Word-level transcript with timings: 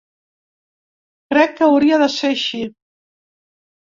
Crec 1.33 1.53
que 1.59 1.67
hauria 1.67 2.01
de 2.05 2.09
ser 2.17 2.33
així. 2.37 2.67